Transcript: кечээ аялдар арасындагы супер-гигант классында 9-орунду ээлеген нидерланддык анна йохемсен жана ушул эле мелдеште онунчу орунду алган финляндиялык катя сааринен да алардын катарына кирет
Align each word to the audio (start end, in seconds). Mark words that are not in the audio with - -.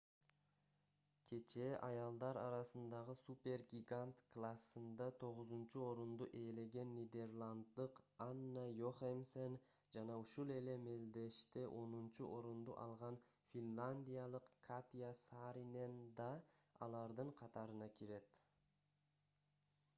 кечээ 1.31 1.73
аялдар 1.87 2.37
арасындагы 2.43 3.15
супер-гигант 3.17 4.23
классында 4.35 5.09
9-орунду 5.23 6.27
ээлеген 6.39 6.95
нидерланддык 7.01 8.01
анна 8.27 8.63
йохемсен 8.79 9.59
жана 9.97 10.15
ушул 10.23 10.55
эле 10.55 10.75
мелдеште 10.87 11.67
онунчу 11.81 12.31
орунду 12.39 12.79
алган 12.87 13.21
финляндиялык 13.51 14.49
катя 14.71 15.11
сааринен 15.21 16.01
да 16.23 16.31
алардын 16.87 17.33
катарына 17.43 17.93
кирет 18.01 18.43